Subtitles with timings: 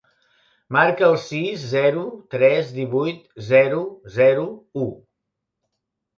[0.77, 2.05] Marca el sis, zero,
[2.37, 3.83] tres, divuit, zero,
[4.17, 4.49] zero,
[4.89, 4.91] u.